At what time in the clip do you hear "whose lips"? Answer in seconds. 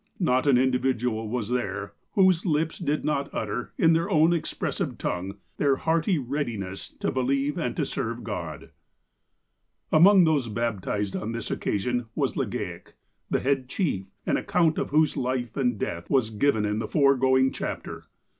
2.13-2.79